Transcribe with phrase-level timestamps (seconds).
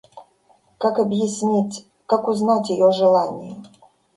[0.79, 1.87] Как объяснить...
[2.07, 3.61] как узнать ее желание?